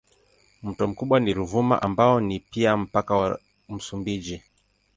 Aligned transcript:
Mto 0.63 0.87
mkubwa 0.87 1.19
ni 1.19 1.33
Ruvuma 1.33 1.81
ambao 1.81 2.21
ni 2.21 2.39
pia 2.39 2.77
mpaka 2.77 3.15
wa 3.15 3.39
Msumbiji. 3.69 4.41